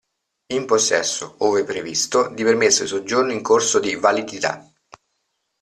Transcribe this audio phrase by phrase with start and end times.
[0.55, 4.67] In possesso, ove previsto, di permesso di soggiorno in corso di validità.